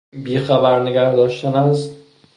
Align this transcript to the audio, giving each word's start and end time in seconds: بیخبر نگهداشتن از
بیخبر 0.23 0.79
نگهداشتن 0.83 1.55
از 1.55 1.91